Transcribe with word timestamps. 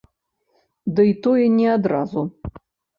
Дый 0.97 1.11
тое 1.27 1.45
не 1.61 1.67
адразу. 1.77 2.21